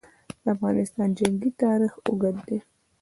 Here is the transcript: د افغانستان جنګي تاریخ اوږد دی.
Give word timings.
د 0.43 0.45
افغانستان 0.55 1.07
جنګي 1.19 1.51
تاریخ 1.63 1.93
اوږد 2.07 2.35
دی. 2.47 2.59